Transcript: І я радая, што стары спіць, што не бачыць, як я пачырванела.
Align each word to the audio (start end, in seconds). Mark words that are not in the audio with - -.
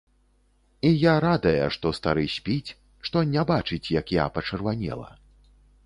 І 0.89 0.93
я 1.01 1.13
радая, 1.25 1.65
што 1.77 1.93
стары 1.99 2.25
спіць, 2.37 2.75
што 3.11 3.17
не 3.37 3.45
бачыць, 3.53 3.83
як 4.01 4.19
я 4.21 4.29
пачырванела. 4.39 5.09